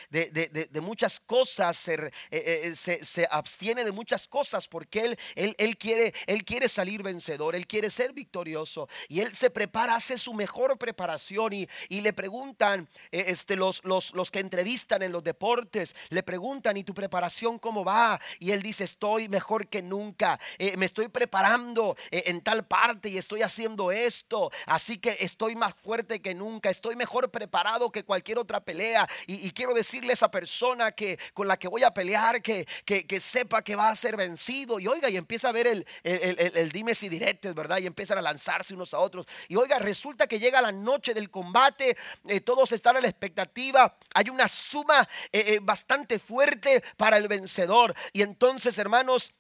[0.83, 6.15] muchas cosas, se, eh, se, se abstiene de muchas cosas porque él, él, él, quiere,
[6.27, 8.89] él quiere salir vencedor, él quiere ser victorioso.
[9.09, 13.85] Y él se prepara, hace su mejor preparación y, y le preguntan eh, este, los,
[13.85, 18.19] los, los, que entrevistan en los deportes, le preguntan, ¿y tu preparación cómo va?
[18.39, 23.11] Y él dice, estoy mejor que nunca, eh, me estoy preparando eh, en tal parte
[23.11, 28.03] y estoy haciendo esto, así que estoy más fuerte que nunca, estoy mejor preparado que
[28.03, 29.07] cualquier otra pelea.
[29.27, 33.07] Y, quiero decirle a esa persona que con la que voy a pelear que, que,
[33.07, 36.53] que sepa que va a ser vencido y oiga, y empieza a ver el, el,
[36.55, 37.79] el, dimes y diretes, ¿verdad?
[37.79, 39.27] Y empiezan a lanzarse unos a otros.
[39.49, 41.97] Y oiga, resulta que llega la noche del combate,
[42.29, 47.29] eh, todos están a la expectativa, hay una suma eh, eh, bastante fuerte para el
[47.29, 47.95] vencedor.
[48.13, 49.33] Y entonces, hermanos,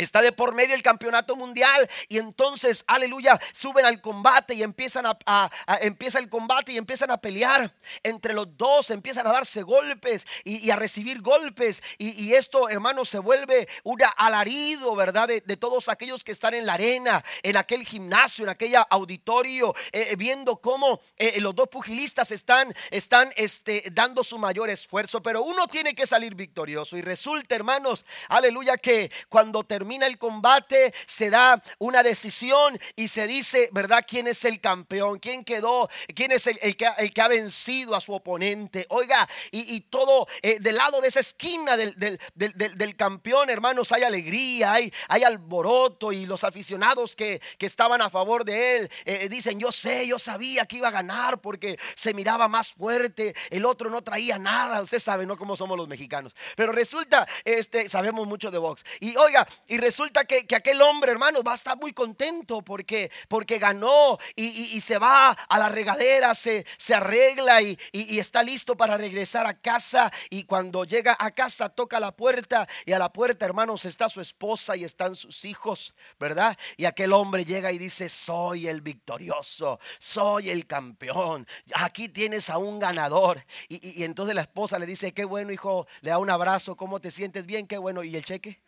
[0.00, 1.88] Está de por medio el campeonato mundial.
[2.08, 5.50] Y entonces, aleluya, suben al combate y empiezan a,
[5.82, 7.70] empieza el combate y empiezan a pelear
[8.02, 11.82] entre los dos, empiezan a darse golpes y, a recibir golpes.
[11.98, 15.28] Y, esto, hermanos, se vuelve un alarido, ¿verdad?
[15.28, 20.08] De, todos aquellos que están en la arena, en aquel gimnasio, en aquella auditorio, eh,
[20.12, 25.42] eh, viendo cómo eh, los dos pugilistas están, están este, dando su mayor esfuerzo, pero
[25.42, 26.96] uno tiene que salir victorioso.
[26.96, 33.08] Y resulta, hermanos, aleluya, que cuando termina termina el combate, se da una decisión y
[33.08, 34.04] se dice, ¿verdad?
[34.06, 35.18] ¿Quién es el campeón?
[35.18, 35.88] ¿Quién quedó?
[36.14, 38.86] ¿Quién es el, que, el que, ha vencido a su oponente?
[38.90, 44.74] Oiga, y, todo eh, del lado de esa esquina del, del, campeón, hermanos, hay alegría,
[44.74, 49.58] hay, hay alboroto y los aficionados que, que estaban a favor de él eh, dicen,
[49.58, 53.90] yo sé, yo sabía que iba a ganar porque se miraba más fuerte, el otro
[53.90, 55.36] no traía nada, usted sabe, ¿no?
[55.36, 56.32] Cómo somos los mexicanos.
[56.54, 58.84] Pero resulta, este, sabemos mucho de box.
[59.00, 63.60] Y oiga, y resulta que, aquel hombre, hermano, va a estar muy contento porque, porque
[63.60, 67.78] ganó y, se va a la regadera, se, se arregla y,
[68.18, 70.10] está listo para regresar a casa.
[70.28, 74.20] Y cuando llega a casa, toca la puerta y a la puerta, hermanos, está su
[74.20, 76.58] esposa y están sus hijos, ¿verdad?
[76.76, 82.58] Y aquel hombre llega y dice, soy el victorioso, soy el campeón, aquí tienes a
[82.58, 83.46] un ganador.
[83.68, 86.98] Y, y entonces la esposa le dice, qué bueno, hijo, le da un abrazo, ¿cómo
[86.98, 87.68] te sientes bien?
[87.68, 88.02] Qué bueno.
[88.02, 88.60] ¿Y el cheque?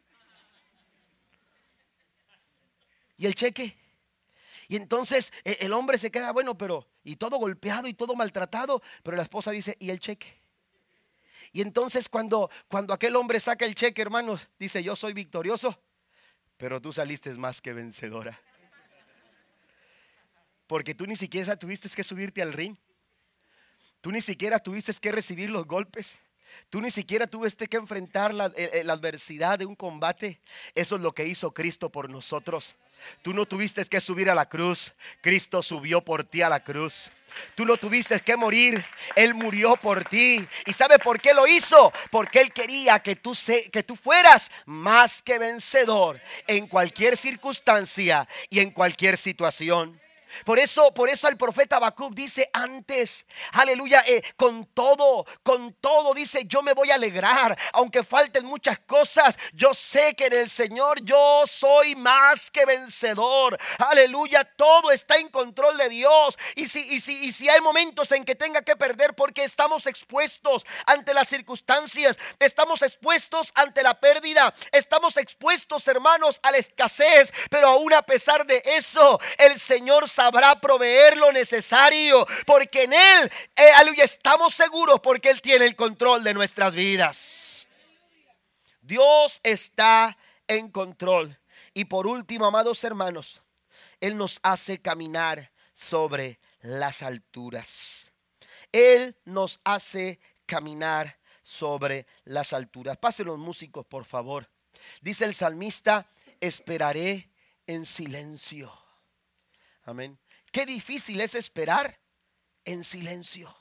[3.22, 3.78] Y el cheque.
[4.66, 8.82] Y entonces e, el hombre se queda, bueno, pero, y todo golpeado y todo maltratado,
[9.04, 10.42] pero la esposa dice, ¿y el cheque?
[11.52, 15.80] Y entonces cuando, cuando aquel hombre saca el cheque, hermanos, dice, yo soy victorioso,
[16.56, 18.40] pero tú saliste más que vencedora.
[20.66, 22.76] Porque tú ni siquiera tuviste que subirte al ring.
[24.00, 26.18] Tú ni siquiera tuviste que recibir los golpes.
[26.70, 30.40] Tú ni siquiera tuviste que enfrentar la, eh, eh, la, adversidad de un combate.
[30.74, 32.76] Eso es lo que hizo Cristo por nosotros.
[33.22, 34.92] Tú no tuviste que subir a la cruz.
[35.20, 37.10] Cristo subió por ti a la cruz.
[37.54, 38.84] Tú no tuviste que morir,
[39.16, 40.46] Él murió por ti.
[40.66, 41.92] ¿Y sabe por qué lo hizo?
[42.10, 43.32] Porque Él quería que tú,
[43.72, 50.01] que tú fueras más que vencedor en cualquier circunstancia y en cualquier situación.
[50.44, 56.14] Por eso, por eso el profeta Habacuc dice antes, aleluya, eh, con todo, con todo
[56.14, 60.50] dice, yo me voy a alegrar, aunque falten muchas cosas, yo sé que en el
[60.50, 63.58] Señor yo soy más que vencedor.
[63.78, 66.38] Aleluya, todo está en control de Dios.
[66.56, 69.86] Y si, y si, y si hay momentos en que tenga que perder porque estamos
[69.86, 77.32] expuestos ante las circunstancias, estamos expuestos ante la pérdida, estamos expuestos, hermanos, a la escasez,
[77.50, 82.92] pero aún a pesar de eso, el Señor sabe sabrá proveer lo necesario, porque en
[82.92, 87.66] Él, eh, estamos seguros porque Él tiene el control de nuestras vidas.
[88.80, 91.36] Dios está en control.
[91.74, 93.42] Y por último, amados hermanos,
[94.00, 98.12] Él nos hace caminar sobre las alturas.
[98.70, 102.96] Él nos hace caminar sobre las alturas.
[102.96, 104.48] Pasen los músicos, por favor.
[105.00, 106.08] Dice el salmista,
[106.40, 107.28] esperaré
[107.66, 108.81] en silencio.
[109.84, 110.18] Amén.
[110.50, 112.00] Qué difícil es esperar
[112.64, 113.54] en silencio.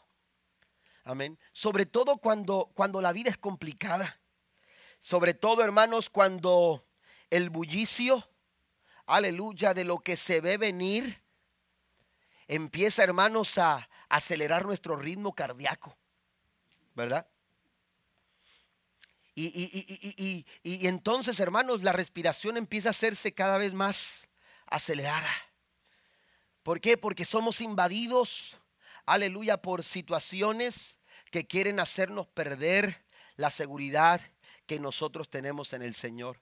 [1.04, 1.40] Amén.
[1.52, 4.20] Sobre todo cuando, cuando la vida es complicada.
[5.00, 6.86] Sobre todo, hermanos, cuando
[7.32, 8.30] el bullicio,
[9.08, 11.24] aleluya, de lo que se ve venir,
[12.48, 15.98] empieza, hermanos, a acelerar nuestro ritmo cardíaco.
[16.94, 17.28] ¿Verdad?
[19.34, 24.28] Y, y, y, entonces, hermanos, la respiración empieza a hacerse cada vez más
[24.68, 25.32] acelerada.
[26.64, 26.98] ¿Por qué?
[26.98, 28.58] Porque somos invadidos,
[29.06, 30.98] aleluya, por situaciones
[31.32, 33.04] que quieren hacernos perder
[33.36, 34.22] la seguridad
[34.68, 36.40] que nosotros tenemos en el Señor.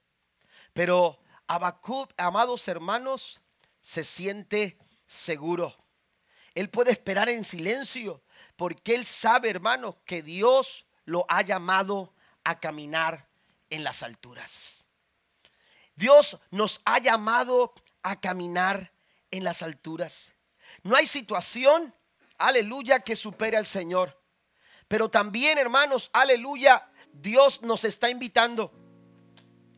[0.72, 3.40] Pero Abacub, amados hermanos,
[3.80, 5.74] se siente seguro.
[6.54, 8.22] Él puede esperar en silencio
[8.56, 13.28] porque él sabe, hermano, que Dios lo ha llamado a caminar
[13.70, 14.84] en las alturas.
[15.96, 18.89] Dios nos ha llamado a caminar
[19.30, 20.32] en las alturas.
[20.82, 21.94] No hay situación,
[22.38, 24.20] aleluya, que supere al Señor.
[24.88, 28.72] Pero también, hermanos, aleluya, Dios nos está invitando.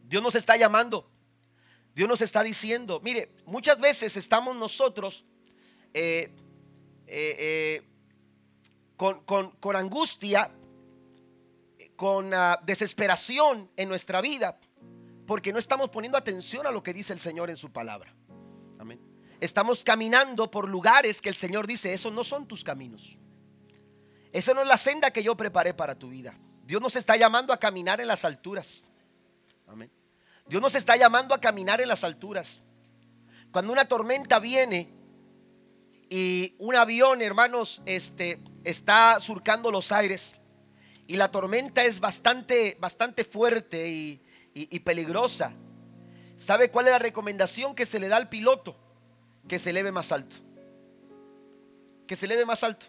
[0.05, 1.11] Dios nos está llamando.
[1.95, 5.27] Dios nos está diciendo, mire, muchas veces estamos nosotros
[5.93, 6.33] eh,
[7.07, 7.83] eh, eh,
[8.97, 10.51] con, angustia,
[11.97, 14.59] con ah, desesperación en nuestra vida,
[15.27, 18.15] porque no estamos poniendo atención a lo que dice el Señor en su palabra.
[19.43, 23.19] Estamos caminando por lugares que el Señor dice, esos no son tus caminos.
[24.31, 26.33] Esa no es la senda que yo preparé para tu vida.
[26.65, 28.85] Dios nos está llamando a caminar en las alturas.
[29.67, 29.91] Amén.
[30.47, 32.61] Dios nos está llamando a caminar en las alturas.
[33.51, 34.93] Cuando una tormenta viene
[36.09, 40.37] y un avión, hermanos, este, está surcando los aires
[41.09, 44.23] y la tormenta es bastante, bastante fuerte y,
[44.55, 45.53] y peligrosa.
[46.37, 48.79] ¿Sabe cuál es la recomendación que se le da al piloto?
[49.49, 50.37] Que se eleve más alto.
[52.07, 52.87] Que se eleve más alto.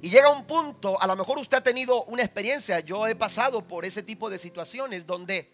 [0.00, 3.66] Y llega un punto, a lo mejor usted ha tenido una experiencia, yo he pasado
[3.66, 5.50] por ese tipo de situaciones donde,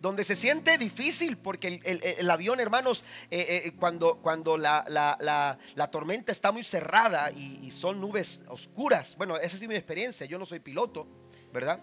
[0.00, 6.32] donde se siente difícil porque el, avión, hermanos, eh, eh, cuando, cuando la, la, tormenta
[6.32, 10.58] está muy cerrada y, son nubes oscuras, bueno, esa es mi experiencia, yo no soy
[10.58, 11.06] piloto,
[11.54, 11.78] ¿verdad?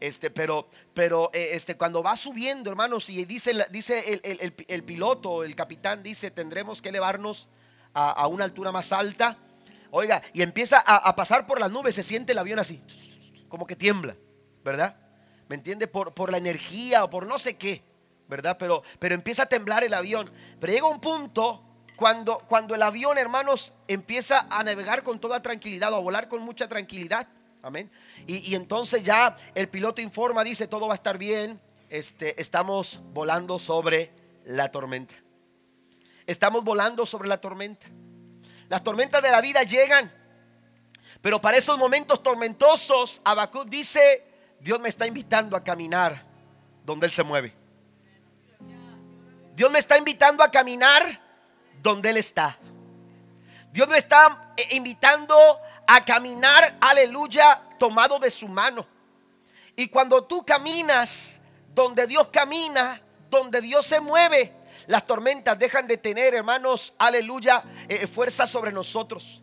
[0.00, 5.54] Este, pero, pero eh, este, cuando va subiendo, hermanos, y dice, dice el, piloto, el
[5.54, 7.50] capitán, dice, tendremos que elevarnos
[7.92, 9.36] a, una altura más alta.
[9.90, 12.82] Oiga, y empieza a, pasar por las nubes, se siente el avión así,
[13.48, 14.16] como que tiembla,
[14.64, 14.96] ¿verdad?
[15.48, 15.86] ¿Me entiende?
[15.86, 17.84] Por, por la energía o por no sé qué,
[18.26, 18.56] ¿verdad?
[18.58, 20.30] Pero, pero empieza a temblar el avión.
[20.58, 21.62] Pero llega un punto
[21.96, 26.40] cuando, cuando el avión, hermanos, empieza a navegar con toda tranquilidad o a volar con
[26.40, 27.28] mucha tranquilidad.
[27.62, 27.90] Amén.
[28.26, 31.60] Y, entonces ya el piloto informa, dice, todo va a estar bien.
[31.88, 34.12] Este, estamos volando sobre
[34.44, 35.14] la tormenta.
[36.26, 37.86] Estamos volando sobre la tormenta.
[38.68, 40.10] Las tormentas de la vida llegan.
[41.20, 44.24] Pero para esos momentos tormentosos, Habacuc dice,
[44.60, 46.24] Dios me está invitando a caminar
[46.84, 47.52] donde Él se mueve.
[49.54, 51.20] Dios me está invitando a caminar
[51.82, 52.58] donde Él está.
[53.72, 55.36] Dios me está eh, invitando
[55.92, 58.86] a caminar, aleluya, tomado de su mano.
[59.74, 61.40] Y cuando tú caminas
[61.74, 64.54] donde Dios camina, donde Dios se mueve,
[64.86, 69.42] las tormentas dejan de tener, hermanos, aleluya, eh, fuerza sobre nosotros.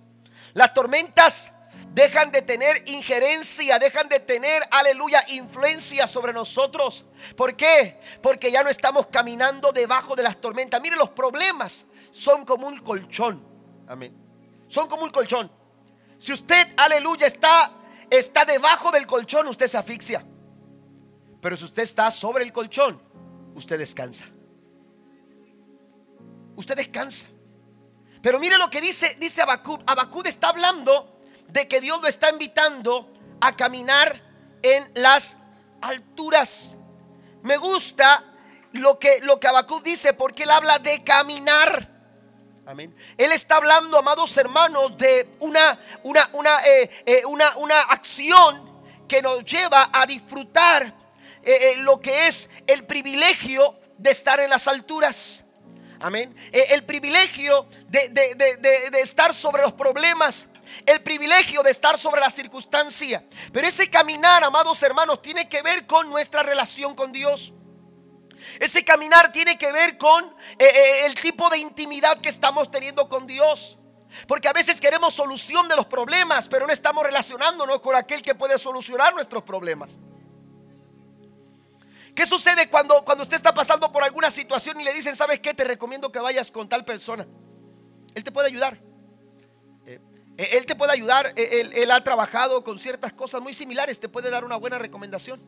[0.54, 1.52] Las tormentas
[1.94, 7.06] dejan de tener injerencia, dejan de tener, aleluya, influencia sobre nosotros.
[7.36, 8.00] ¿Por qué?
[8.22, 10.80] Porque ya no estamos caminando debajo de las tormentas.
[10.80, 13.46] Mire, los problemas son como un colchón.
[13.86, 14.16] Amén.
[14.70, 15.57] Son como un colchón.
[16.18, 17.72] Si usted, aleluya, está,
[18.10, 20.26] está debajo del colchón, usted se asfixia.
[21.42, 23.02] Pero si usted está sobre el colchón,
[23.54, 24.26] usted descansa.
[26.56, 27.28] Usted descansa.
[28.22, 29.80] Pero mire lo que dice, dice Abacud.
[29.86, 33.10] Abacud está hablando de que Dios lo está invitando
[33.40, 34.22] a caminar
[34.64, 35.38] en las
[35.82, 36.72] alturas.
[37.44, 38.24] Me gusta
[38.74, 39.48] lo que, lo que
[39.84, 41.97] dice porque él habla de caminar.
[42.68, 42.94] Amén.
[43.18, 49.22] Él está hablando, amados hermanos, de una, una, una, eh, eh, una, una acción que
[49.22, 50.94] nos lleva a disfrutar
[51.44, 55.46] eh, lo que es el privilegio de estar en las alturas.
[56.02, 56.36] Amén.
[56.52, 60.48] el privilegio de, de estar sobre los problemas
[60.86, 63.24] el privilegio de estar sobre la circunstancia.
[63.52, 67.54] Pero ese caminar, amados hermanos, tiene que ver con nuestra relación con Dios.
[68.60, 73.08] Ese caminar tiene que ver con eh, eh, el tipo de intimidad que estamos teniendo
[73.08, 73.78] con Dios.
[74.28, 78.36] Porque a veces queremos solución de los problemas, pero no estamos relacionándonos con aquel que
[78.36, 79.98] puede solucionar nuestros problemas.
[82.16, 85.54] ¿Qué sucede cuando, cuando usted está pasando por alguna situación y le dicen, ¿sabes qué?
[85.54, 87.28] Te recomiendo que vayas con tal persona.
[88.16, 88.80] Él te puede ayudar.
[90.38, 94.30] Eh, él te puede ayudar, él, ha trabajado con ciertas cosas muy similares, te puede
[94.30, 95.42] dar una buena recomendación.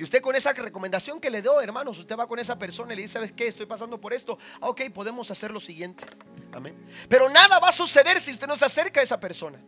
[0.00, 2.96] Y usted con esa recomendación que le dio, hermanos, usted va con esa persona y
[2.96, 3.46] le dice, ¿sabes qué?
[3.46, 4.38] Estoy pasando por esto.
[4.62, 6.06] Ah, ok, podemos hacer lo siguiente.
[6.54, 6.74] Amén.
[7.06, 9.60] Pero nada va a suceder si usted no se acerca a esa persona.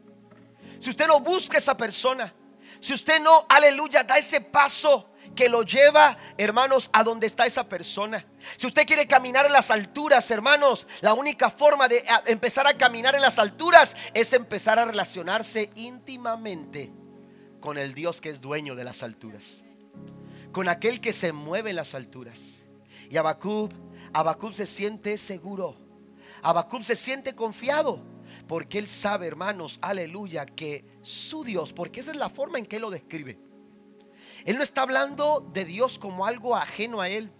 [0.81, 2.33] Si usted no busca a esa persona.
[2.81, 7.69] Si usted no, aleluya, da ese paso que lo lleva, hermanos, a donde está esa
[7.69, 8.25] persona.
[8.57, 13.15] Si usted quiere caminar en las alturas, hermanos, la única forma de empezar a caminar
[13.15, 16.91] en las alturas es empezar a relacionarse íntimamente
[17.61, 19.63] con el Dios que es dueño de las alturas.
[20.53, 22.41] Con aquel que se mueve en las alturas.
[23.11, 23.73] Y Abacub,
[24.13, 25.77] Abacub se siente seguro.
[26.43, 28.03] Abacub se siente confiado.
[28.47, 32.77] Porque él sabe, hermanos, aleluya, que su Dios, porque esa es la forma en que
[32.77, 33.39] él lo describe
[34.45, 37.31] él no está hablando de Dios como algo ajeno a Él,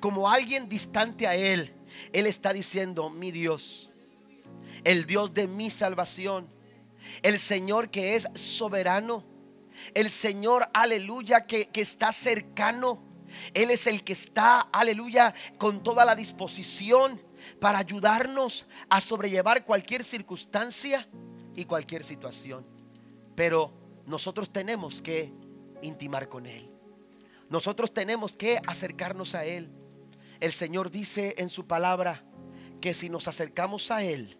[0.00, 1.74] como alguien distante a Él.
[2.12, 3.90] Él está diciendo, mi Dios,
[4.84, 6.48] el Dios de mi salvación,
[7.22, 9.24] el Señor que es soberano,
[9.94, 13.02] el Señor, aleluya, que, que está cercano.
[13.54, 17.20] Él es el que está, aleluya, con toda la disposición
[17.60, 21.08] para ayudarnos a sobrellevar cualquier circunstancia
[21.54, 22.66] y cualquier situación.
[23.34, 23.72] Pero
[24.06, 25.32] nosotros tenemos que
[25.82, 26.70] intimar con Él.
[27.48, 29.70] Nosotros tenemos que acercarnos a Él.
[30.40, 32.24] El Señor dice en su palabra
[32.80, 34.38] que si nos acercamos a Él,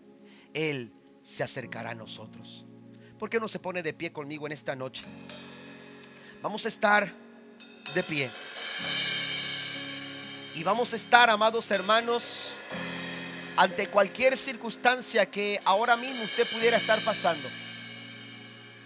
[0.55, 2.66] Él se acercará a nosotros.
[3.19, 5.03] ¿Por qué no se pone de pie conmigo en esta noche?
[6.43, 7.13] Vamos a estar
[7.95, 8.31] de pie.
[10.55, 12.55] Y vamos a estar, amados hermanos,
[13.57, 17.49] ante cualquier circunstancia que ahora mismo usted pudiera estar pasando.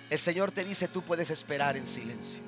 [0.08, 2.40] El Señor te dice, tú puedes esperar en silencio.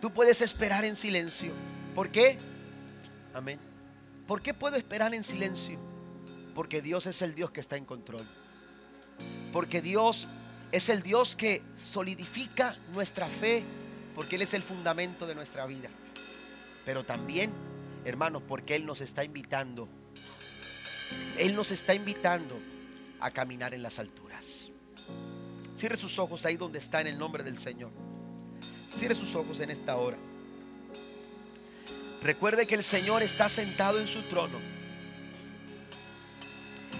[0.00, 1.52] Tú puedes esperar en silencio.
[1.94, 2.36] ¿Por qué?
[3.34, 3.58] Amén.
[4.26, 5.78] ¿Por qué puedo esperar en silencio?
[6.54, 8.22] Porque Dios es el Dios que está en control.
[9.52, 10.28] Porque Dios
[10.72, 13.62] es el Dios que solidifica nuestra fe.
[14.14, 15.88] Porque Él es el fundamento de nuestra vida.
[16.84, 17.52] Pero también,
[18.04, 19.88] hermanos, porque Él nos está invitando.
[21.38, 22.58] Él nos está invitando
[23.20, 24.70] a caminar en las alturas.
[25.76, 27.90] Cierre sus ojos ahí donde está en el nombre del Señor.
[28.90, 30.18] Cierre sus ojos en esta hora.
[32.22, 34.71] Recuerde que el Señor está sentado en su trono.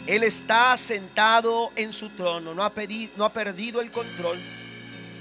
[0.07, 2.55] Él está sentado en su trono.
[2.55, 2.73] No ha,
[3.17, 4.41] no ha perdido el control.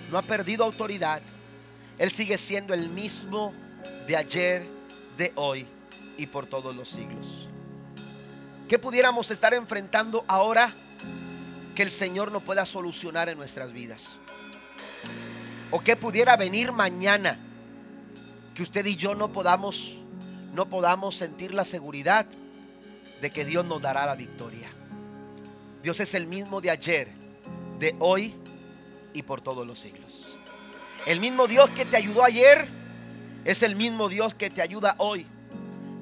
[0.09, 1.21] No ha perdido autoridad.
[1.97, 3.53] Él sigue siendo el mismo
[4.07, 4.67] de ayer,
[5.17, 5.67] de hoy
[6.17, 7.47] y por todos los siglos.
[8.67, 10.73] ¿Qué pudiéramos estar enfrentando ahora?
[11.75, 14.17] que el Señor no pueda solucionar en nuestras vidas.
[15.71, 17.37] O que pudiera venir mañana
[18.55, 19.97] que usted y yo no podamos
[20.53, 22.25] no podamos sentir la seguridad
[23.21, 24.67] de que Dios nos dará la victoria.
[25.83, 27.07] Dios es el mismo de ayer,
[27.79, 28.33] de hoy
[29.13, 30.27] y por todos los siglos.
[31.05, 32.67] El mismo Dios que te ayudó ayer
[33.45, 35.25] es el mismo Dios que te ayuda hoy,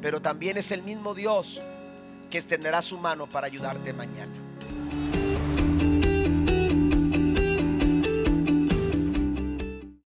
[0.02, 1.62] pero también es el mismo Dios
[2.30, 4.39] que extenderá su mano para ayudarte mañana.